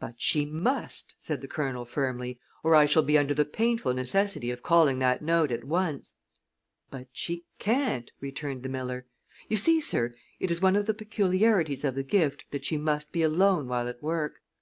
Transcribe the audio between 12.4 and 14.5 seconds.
that she must be alone while at work.